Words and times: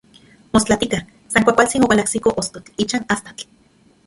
Mostlatika, 0.55 1.01
san 1.33 1.45
kualkantsin 1.49 1.85
oualajsiko 1.89 2.35
ostotl 2.45 2.75
ichan 2.87 3.07
astatl. 3.19 3.49